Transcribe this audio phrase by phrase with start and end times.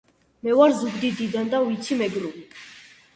[0.45, 2.43] მე ვარ ზუგდიდიდან და ვიცი მეგრული.